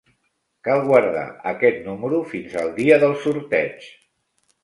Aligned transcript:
Cal 0.67 0.79
guardar 0.85 1.25
aquest 1.51 1.77
número 1.89 2.21
fins 2.31 2.57
al 2.63 2.73
dia 2.79 2.99
del 3.05 3.13
sorteig. 3.27 3.85